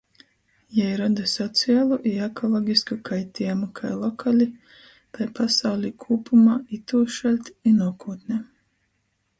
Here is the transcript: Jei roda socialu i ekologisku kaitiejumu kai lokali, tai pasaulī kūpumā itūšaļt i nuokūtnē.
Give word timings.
Jei 0.75 0.93
roda 1.01 1.25
socialu 1.33 1.97
i 2.11 2.13
ekologisku 2.27 2.97
kaitiejumu 3.09 3.69
kai 3.81 3.93
lokali, 4.05 4.49
tai 5.17 5.29
pasaulī 5.41 5.93
kūpumā 6.07 6.59
itūšaļt 6.81 7.55
i 7.71 7.77
nuokūtnē. 7.81 8.45